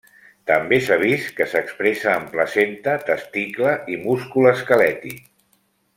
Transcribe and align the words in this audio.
També 0.51 0.77
s'ha 0.85 0.95
vist 1.01 1.29
que 1.41 1.45
s'expressa 1.51 2.15
en 2.21 2.25
placenta, 2.33 2.97
testicle 3.11 3.75
i 3.97 4.01
múscul 4.07 4.53
esquelètic. 4.57 5.25